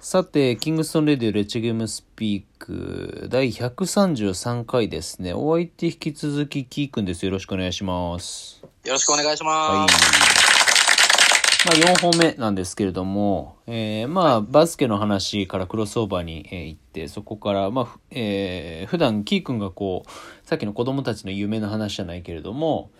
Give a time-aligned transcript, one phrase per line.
[0.00, 5.34] さて、キングストンレディオレッチゲームスピーク第133回ですね。
[5.34, 7.26] お相手引き続きキーくんです。
[7.26, 8.62] よろしくお願いします。
[8.86, 9.46] よろしくお願いしはい。
[9.46, 11.66] ます。
[11.66, 22.90] まあ4本目なんですけれども、えーまあバスケの話からクロスオーバーに、えー行って、そこから、まあ、ふえー普段キーくんがこう、さっきの子供たちの夢の話じゃないけれども、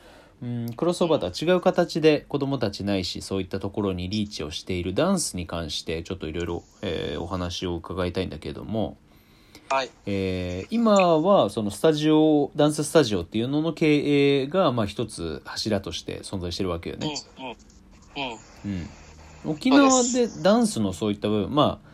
[0.42, 8.96] うん、クロスオーバーとは違う形で子供たちないしそういったところにリーチをしているダンスに関してちょっといろいろえーお話を伺いたいんだけれども、
[9.68, 9.90] はい。
[10.06, 17.14] えー今はそのスタジオダンススタジオっていうのの経営がまあ一つ柱として存在してるわけようん、ね。
[17.36, 18.78] うん、うん。
[19.44, 21.90] うん、沖縄でダンスのそういった部分まあ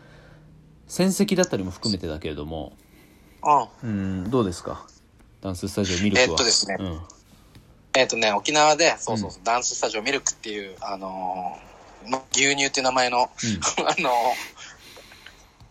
[0.87, 2.77] 戦績だったりも含めてだけれども、
[3.41, 4.87] あうん、どうですか？
[5.41, 6.27] ダンススタジオミルクは。
[6.29, 6.99] えっとですねうん
[7.97, 13.27] えっ、とね、沖縄で、そうそうそう、ダンススタジオミルクっていう、あのーま牛乳っていう名前の、 あ
[13.99, 14.11] の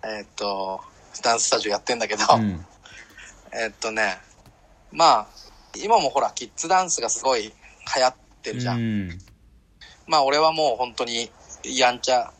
[0.02, 0.80] ーえっ、と、
[1.22, 2.66] ダンススタジオやってんだけど、うん。
[3.52, 4.18] えっとね、
[4.90, 5.26] まあ、
[5.76, 7.52] 今もほら、キッズダンスがすごい流
[8.02, 8.78] 行ってるじゃん。
[8.78, 9.18] うん。
[10.08, 11.30] まあ、俺はもう本当に、
[11.62, 12.32] やんちゃ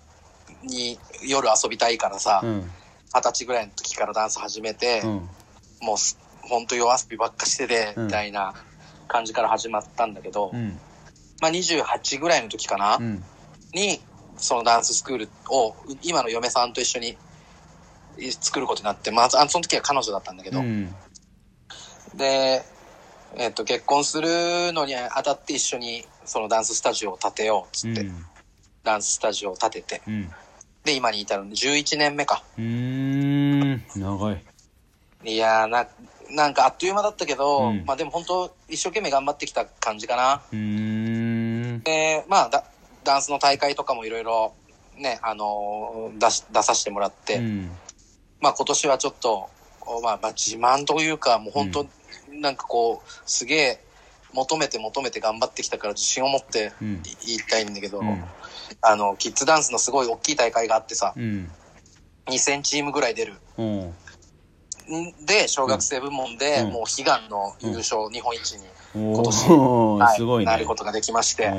[0.64, 2.70] に夜遊びたいからさ、うん。
[3.14, 5.30] 二十歳ぐらいの時からダンス始めて、うん。
[5.80, 8.06] もうす、ほんと夜遊びばっかしてて、うん。
[8.06, 8.55] みたいな
[9.08, 10.78] 感じから始まったんだけど、うん。
[11.40, 13.22] まあ28ぐらいの時かな、うん。
[13.74, 14.00] に、
[14.36, 17.16] そのダンススクールを、今の嫁さんと一緒に
[18.40, 20.94] 作ることになって、まあ、その時は彼女だったんだけど、うん。
[22.14, 22.62] で、
[23.36, 28.24] えっ、と、結婚するのにあたって一緒にそのダンススタジオを建てようっつって、うん。
[28.82, 30.30] ダンススタジオを建てて、うん。
[30.84, 32.42] で、今に至るの11年目か。
[32.56, 33.84] うーん。
[33.96, 34.44] 長い。
[35.24, 35.86] いやーな、
[36.30, 37.84] なんかあっという間だったけど、うん。
[37.86, 40.42] まあでも本当一生懸命頑張ってきた感じかな。
[41.82, 42.64] で、まあダ
[43.05, 44.54] ダンスの大会とかもいろいろ
[44.98, 47.70] ね、あのー出し、出させてもらって、うん。
[48.41, 49.48] まあ今年はちょっと、
[50.02, 51.86] まあ、まあ自慢というか、もう本当、
[52.32, 53.84] なんかこう、すげえ
[54.32, 57.03] 求めて求めて頑張ってきたから自信を持ってうん。
[57.03, 58.25] 言いたいんだけど、うん。
[58.82, 61.50] あの、キッズダンスのすごい大きい大会があってさ、うん。
[62.26, 63.34] 2000チームぐらい出る。
[64.88, 66.72] うんんで、小学生部門で、うん。
[66.72, 68.66] もう悲願の優勝、日本一に、
[69.14, 69.50] お年。
[69.50, 70.16] おはい。
[70.16, 70.50] すごいね。
[70.50, 71.54] なることができまして、うん。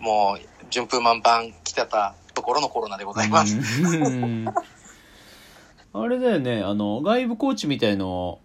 [0.00, 3.56] もう順風満帆来てたところのコロナでございます。
[3.56, 4.46] うん。
[5.92, 8.38] あれだよねあの外部コーチみたいの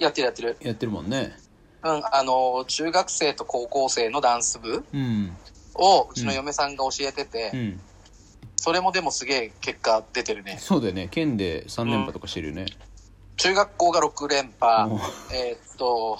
[0.00, 0.56] やってるやってる。
[0.60, 1.36] やってるもんね。
[1.84, 5.36] うん、あの、中学生と高校生のダンス部うん。
[5.74, 7.80] をうちの嫁さんが教えてて、うん
[8.56, 10.58] それもでもすげえ結果出てるね。
[10.60, 11.08] そうだよね。
[11.10, 12.66] 県で3連覇とかしてるよね。
[13.36, 14.92] 中学校が6連覇。
[14.92, 14.98] お、
[15.32, 16.18] えーっと、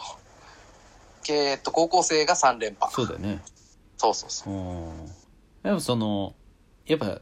[1.29, 2.93] えーっと、高校生が3連覇。
[2.93, 3.43] そうだよね。
[3.97, 4.53] そうそうそう。
[4.53, 5.27] うん
[5.63, 6.35] やっぱその
[6.87, 7.21] やっぱ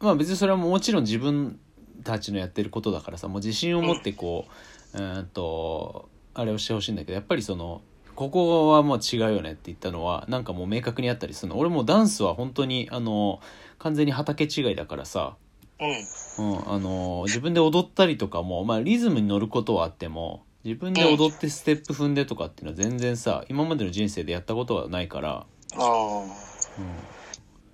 [0.00, 1.60] まあ別にそれはもちろん自分
[2.02, 4.46] たちのやってることだからさもう自信を持ってこ
[4.94, 7.82] ううーんとあれをしてほしいんだけどやっぱりその
[8.16, 11.58] ここはもう違うよねって言ったのはなんかもう明確にあったりするの。
[11.58, 13.40] 俺もダンスは本当にあの
[13.78, 15.36] 完全に畑違いだからさ、
[15.80, 16.52] うん。
[16.52, 25.46] うん、あの自分で踊ったりとかも、まあ、リズムに乗ることはあっても自分で踊ってステップ踏んでとかっていうのは全然さ今までの人生でやったことはないから、
[25.76, 26.22] うん。
[26.22, 26.30] うん、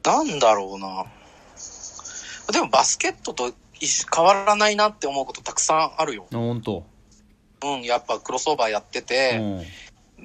[0.04, 1.06] なんだろうな。
[2.52, 3.52] でもバスケットと
[4.14, 6.26] 変わらないなって思うことたくさんあるよ。
[6.32, 6.84] あ本当
[7.64, 9.62] うん、やっぱクロスオーバーやってうて、ん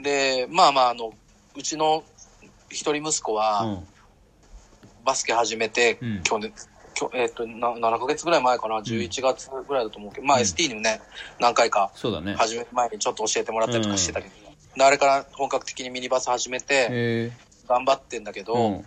[0.02, 1.14] で、まあまあ、あの、
[1.56, 2.04] うちの
[2.70, 3.88] 一人息子は、うん
[5.04, 6.24] バスケ始めて、うん。
[6.24, 6.54] 去年、
[7.14, 11.02] えっ、と、な7ヶ月ぐらい前かな、11月ぐらいだと思うけど、まあうん ST にもね、
[11.40, 12.36] 何回かそうだね。
[12.36, 14.34] 始める前にちょっと教えてもらったりとかしてたけど、
[14.76, 17.32] であれから本格的にミニバス始めて、へ
[17.68, 18.86] 頑張ってんだけど、えうん。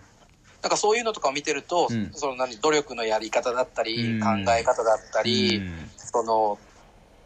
[0.61, 2.11] なんかそういうのとかを見てると、うん。
[2.13, 4.19] その何、努力のやり方だったり、うん。
[4.19, 5.89] 考え方だったり、うん。
[5.97, 6.59] その、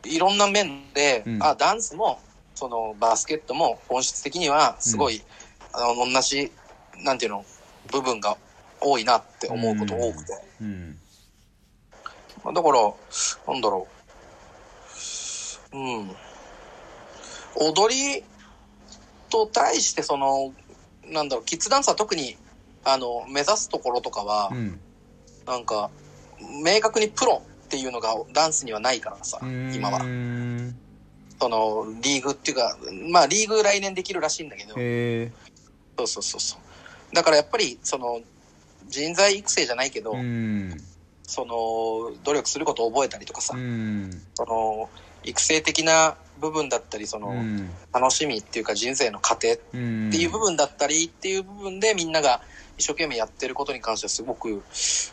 [0.06, 1.44] いろんな面で、うん。
[1.44, 2.20] あ、ダンスも、
[2.56, 5.22] そのバスケットも本質的にはすごい、
[5.74, 6.52] あの、同じ、
[7.04, 7.46] なんていうの、
[7.92, 8.38] 部分が
[8.82, 10.34] 多いなって思うこと多くて。
[10.62, 10.98] うん
[12.44, 12.94] まあだから、
[13.48, 13.88] なんだろ
[15.74, 15.78] う。
[15.78, 16.16] うん。
[17.56, 18.24] 踊り
[19.30, 20.54] と対して、その、
[21.06, 22.38] なんだろう、キッズダンスは特に、
[22.84, 24.80] あの、目指すところとかは、うん
[25.46, 25.90] なんか、
[26.64, 29.40] 明確にプロっていうのがダンスにはないからさ、
[29.74, 30.06] 今はう。
[30.06, 30.78] ん
[31.40, 32.78] その、リーグっていうか、
[33.12, 34.74] まあ、リーグ来年できるらしいんだけど、
[35.98, 37.16] そうそうそうそう。
[37.16, 38.20] だからやっぱり、その、
[38.88, 40.78] 人材育成じゃないけど、うん。
[41.24, 44.22] その、努力することを覚えたりとかさ、うん。
[44.34, 44.90] その、
[45.24, 47.70] 育成的な部分だったり、その、うん。
[47.94, 50.10] 楽しみっていうか人生の糧っうん。
[50.12, 52.42] ていう部分だったりっていう部分でみんなが
[52.78, 54.64] 一生懸命やってることに関してはすごく、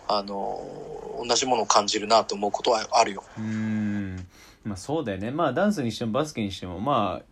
[0.07, 3.25] あの、同じものを感じるなと思うことはあるよ。
[3.37, 4.27] うーん。
[4.65, 5.31] まあそうだよね。
[5.31, 7.25] まあダンスにしてもバスケにしてもまあ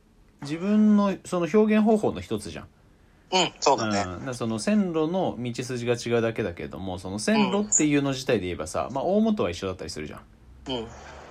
[0.42, 2.68] 自分のその表現方法の一つじゃん
[3.32, 4.04] うん、そうだね。
[4.26, 10.20] うん、その線路の道筋が違うだけだけれどもその線路っていうの自体で言えばさ、まあ大元は一緒だったりするじゃん。
[10.68, 10.86] うん。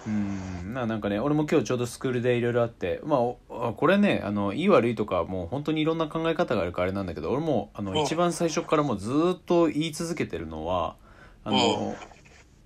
[0.08, 0.74] うん。
[0.74, 3.18] ななんかね俺も今日ちょうどスクールでいろいろあってま
[3.50, 7.98] あこれねあのいい悪いとかもう本当にいろんな考え方があるからあれなんだけど俺もあの、うん。
[8.00, 10.96] 一番最初からもうずーっと言い続けてるのは
[11.44, 11.96] あの、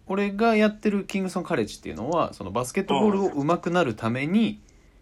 [0.08, 4.62] 俺がやってるキングソンカレッジっていうのはそのバスケットボールを上手くなるために、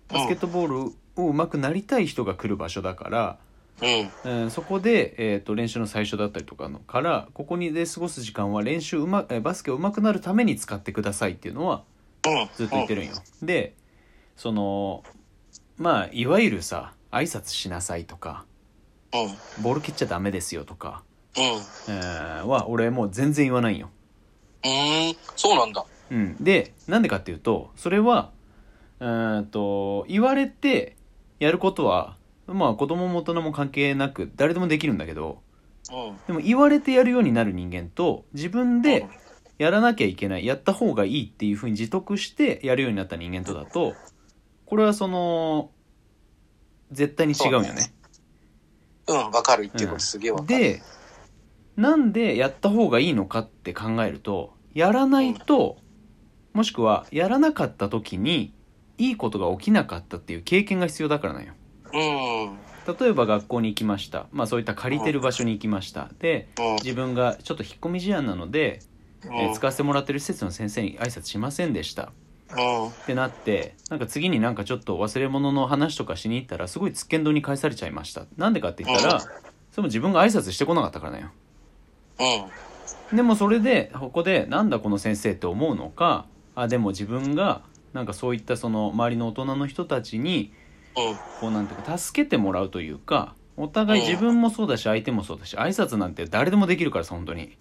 [0.10, 0.18] うん。
[0.18, 0.80] バスケットボール
[1.24, 3.38] を上手くなりたい人が来る場所だから、
[3.82, 4.44] うん。
[4.44, 11.84] うん、そこで、えー、と練習の最初だったりとかのからここにで過ごす時間は練習うま、えーバスケを上手くなるために使ってくださいっていうのは
[12.26, 12.50] うん。
[12.56, 13.14] ずっと言ってるんよ。
[13.42, 13.76] で
[14.36, 15.04] その
[15.78, 18.46] まあいわゆるさ挨拶しなさいとか。
[19.62, 21.04] ボール蹴っちゃダメですよとか、
[21.38, 21.44] うん。
[21.44, 23.92] えーは俺もう全然言わないんよ。
[24.64, 25.16] うーん。
[25.36, 25.86] そうなんだ。
[26.10, 28.32] うん、でなんでかっていうとそれは
[29.00, 30.96] うーんと言われて
[31.40, 32.18] やることは
[32.48, 35.42] まあ子供も大人も関係なく誰でもできるんだけど
[35.92, 36.18] うん。
[36.28, 39.08] でも言われてやるようになる人間と自分で
[39.58, 43.94] やらなきゃいけないやった方がいいっていうふうに自得してやるようになった人間とだと
[44.66, 45.72] これはその
[46.92, 47.94] 絶対に違うよね。
[49.08, 49.64] うん、わかる。
[49.64, 50.48] 言ってることすげえわかる。
[50.48, 50.82] で
[51.76, 55.78] なんでやった方がいいのかって考えるとやらないと
[56.54, 58.54] もしくはやらなかった時に
[58.98, 61.54] いいことが起きなかったっていう経験が必要だからなんよ。
[61.94, 62.58] うん。
[63.00, 64.26] 例えば学校に行きました。
[64.32, 66.10] まあそういった借りてる場所に行きました。
[66.20, 66.76] でうん。
[66.76, 68.80] 自分がちょっと引っ込み思案なので
[69.26, 72.12] えー使わせてもらってる施設の先生に挨拶しませんでした
[72.52, 72.88] うん。
[72.90, 79.28] ってなってなんか次になんかちょっと忘れ物の話とかしに行ったらすごいつっけんどに返されちゃいましたなんでかって言ったらうんそ
[79.78, 81.32] れも自分が挨拶してこなかったからだよ
[83.12, 83.18] うん。
[83.18, 86.26] でもそれでここでなんだこの先生って思うのか
[86.56, 87.62] あでも自分が
[87.94, 90.63] なんかそういったその周りの大人の人たちにうん。
[90.96, 97.58] こうなんていうか助けてもらうというかお互い自分もそうだし相手もそうだし挨拶なんて誰でもできるからさ本当に。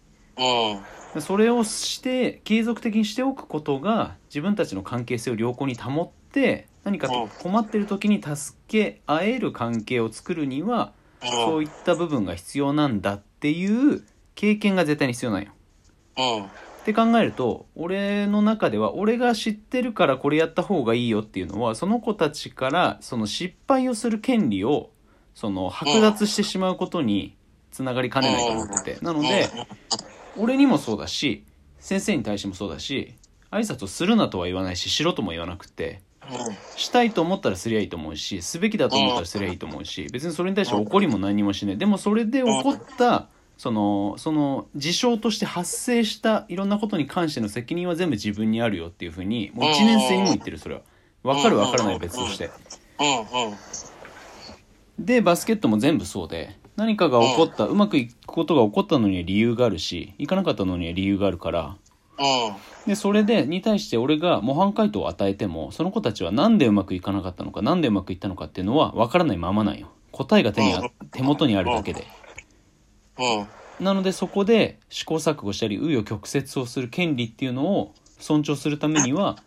[1.21, 7.29] それをして継続的にしておくことが自分たちの関係性を良好に保って何かうん。
[7.29, 14.03] 困ってる時に助け合える関係を作るにはそういった部分が必要なんだっていう
[14.35, 15.53] 経験が絶対に必要なんよ。
[16.83, 24.91] って考えると俺の中では俺が知ってるからこれやった方がいいよっていうのはその子たちからその失敗をする権利を
[25.35, 27.37] その剥奪してしまうことに
[27.71, 28.99] つながりかねないと思ってて。
[29.01, 29.49] なので
[30.37, 31.45] 俺にもそうだし
[31.79, 33.15] 先生に対してもそうだし
[33.51, 36.01] 挨拶をするなとは言わないししろとも言わなくて
[36.77, 41.79] したいと思ったらすりゃいいと思うしすべきだと思ったらすりゃいいと思うし別にそれに対して怒りも何もしない。
[41.79, 50.83] でもそれで起こったそのその事象として発生したいろんなことに関しての責任は全部自分にあるよっていうふうにもう1年生にも言ってるそれは
[51.23, 52.51] 分かる分からない別として。
[54.99, 61.77] でバスケットも全部そうで何かが起こったうまくいくことが起こったのには理由があるしいかなかったのには理由があるから。
[62.87, 70.73] でそれでに対して俺が模範解答を与えてもその子たちはなんでうまくいかなかったのかなんでうまくいったのかっていうのは分からないままなんよ答えが手に
[71.11, 72.07] 手元にあるだけで
[73.19, 73.85] うん。
[73.85, 79.39] なのでそこで試行錯誤したり紆余曲折をする権利っていうのを尊重するためには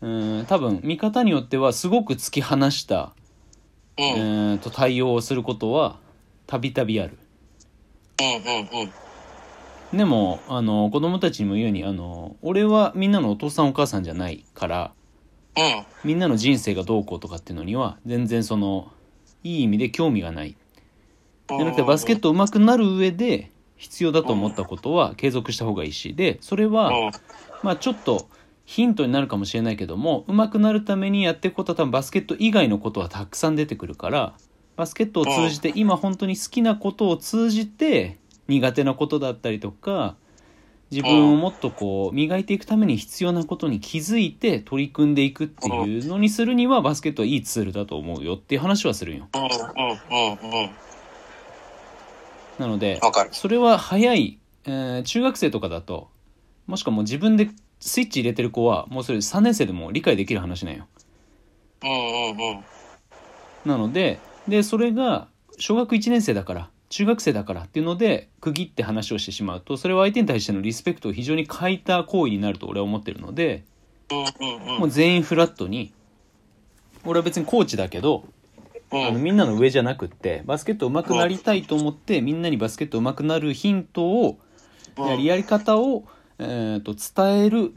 [0.00, 3.12] うーん多分見方によってはすごく突き放した
[3.98, 4.04] うん。
[4.04, 4.58] ううん。
[4.58, 5.98] と対応をすることは
[6.46, 7.18] たびたびある
[8.20, 8.80] うん。
[8.80, 8.84] う
[9.94, 9.96] ん。
[9.96, 14.92] でもあの子供たちにも言うようにあの俺はみんなのお父さんお母さんじゃないから
[15.56, 15.84] うん。
[16.04, 18.92] みんなの人生がどうこうとかっていうのには全然その
[19.42, 20.56] いい意味で興味がない
[21.48, 27.10] じゃなくてバスケット上手くなる上で必要だと思ったことは継続した方がいいしでそれはうん。
[27.62, 28.28] まあちょっと
[28.64, 34.34] ヒントになるかもしれないけども上手くなるためにやっていくことは多分バスケット以外のことはたくさん出てくるから
[34.76, 40.16] バスケットを通じて今本当に好きなことを通じて苦手なことだったりとか
[40.90, 49.28] 自分をもっとこう磨いていくために必要なことに気づいて取り組んでいくっていうのにするにはバスケットはいいツールだと思うよっていう話はするんよ。
[52.58, 52.64] うん。
[52.64, 52.66] うん。
[52.66, 52.66] うん。
[52.66, 52.66] うん。
[52.66, 53.00] なので。
[53.32, 56.08] それは早い、えー中学生とかだと
[56.66, 57.48] もしくはもう自分で
[57.80, 60.86] スイッチ入れてる子はもうそれ3年生でも理解できる話なんよ。
[61.82, 61.90] うん。
[61.90, 62.30] うん。
[62.30, 62.64] うん。
[63.64, 73.64] なのででそれが小学1年生だから中学生だからっていうので区切って話をしてしまうとそれは相手に対してのリスペクトを非常に欠いた行為になると俺は思ってるので
[74.10, 74.18] うん。
[74.18, 74.78] うん。
[74.80, 75.92] もう全員フラットに
[77.04, 78.32] 俺は別にコーチだけどうん。
[78.90, 84.38] あのみんなの上じゃなくってバスケット上手くなりたいと思ってみんなにバスケット上手くなるヒントを
[85.06, 86.04] やりやり方を、
[86.38, 87.72] えっ、と、伝える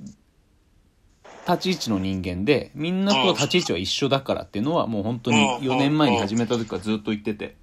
[1.48, 7.56] 立ち位置の人間で、みんなと立ち位置は一緒だからっていうのは、もう本当に4年前に始めた時からずっと言ってて。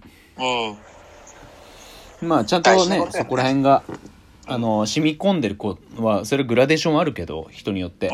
[2.20, 2.28] うん。
[2.28, 3.82] まあ、ちゃんとねそこら辺が、
[4.46, 8.10] あの、染み込んでる子は、それグラデーションあるけど、人によって。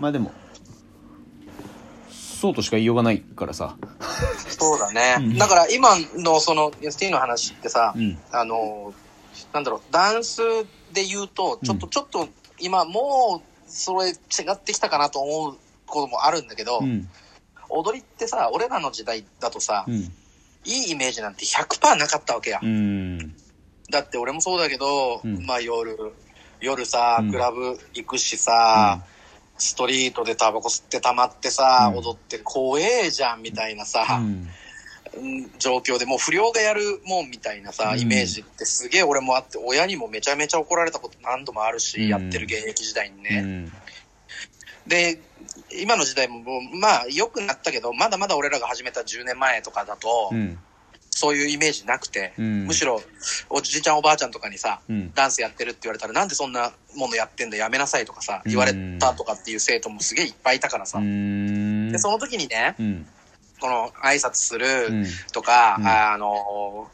[0.00, 0.32] まあでも、
[2.38, 3.76] そうとしか言いようがないからさ。
[4.48, 5.36] そうだね。
[5.38, 8.16] だから今のその ST の話ってさ、うん。
[8.30, 8.94] あの、
[9.52, 10.40] なんだろう、ダンス
[10.92, 12.28] で言うと、ちょっと、ちょっと
[12.60, 14.12] 今もう、それ違
[14.52, 17.08] ってきたかなと思うこともあるんだけど、うん。
[17.70, 19.94] 踊りってさ、俺らの時代だとさ、うん。
[19.96, 20.10] い
[20.64, 22.60] いイメージなんて100%なかったわけや。
[22.62, 23.34] うん。
[23.90, 25.96] だって俺もそうだけど、うんまあ夜、
[26.60, 29.02] 夜さうん、クラブ行くしさ、
[29.58, 34.24] ストリートでタバコ吸って溜まってさ、うん踊って怖えじゃんみたいなさ、うん。
[34.24, 43.40] うん状況でもう不良がやるもんみたいなさ、うんイメージってすげえ俺もあって、親にもめちゃめちゃ怒られたこと何度もあるし、うんやってる現役時代にうね。
[43.40, 43.72] ん。
[44.86, 45.20] で、
[45.80, 50.58] 今の時代もまあ良くなったけど、まだまだ俺らが始めた10年前とかだと、うん。
[51.18, 53.02] そういうイメージなくて、うんむしろ
[53.50, 55.12] おじいちゃんおばあちゃんとかにさ、うん。
[55.14, 60.98] ダンスやってるって言われたらなんでそんなものやってんだやめなさいとかさ、うん言われたとかっていう生徒もすげえいっぱいいたからさ。
[60.98, 61.90] うん。
[61.90, 63.06] で、その時にね、うん。
[63.60, 65.06] この挨拶する、うん。
[65.32, 66.88] とか、うんあの、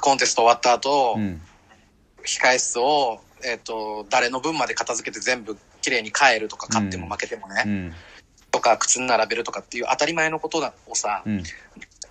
[0.00, 1.42] コンテスト終わった後、うん。
[2.24, 7.94] 控え室を、えっ、と、誰の分まで片付けて全部綺麗に帰るとか、勝っても負けてもね、うん。
[8.50, 11.42] とか、靴並べるとかっていう当たり前のことをさ、うん。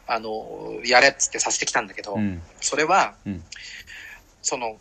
[0.08, 2.42] あの、やれっつってさせてきたんだけど、うん。
[2.62, 3.44] それは、うん。
[4.42, 4.78] その、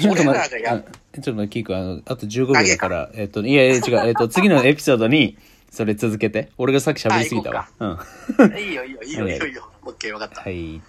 [0.00, 5.36] ちょっと俺待って、らがやあちょっと待って、キーク、あの、あと15秒だから、えっと、いやいや、違う、えっと、次のエピソードに、
[5.70, 6.50] それ続けて。
[6.56, 7.68] 俺がさっき喋りすぎたわ。
[7.80, 7.98] うん。
[8.56, 10.40] いいよいいよいいよいいよ いいよ、オッケーわかった。
[10.40, 10.80] はい。